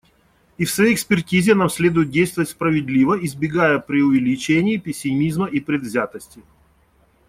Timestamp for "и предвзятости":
5.45-6.41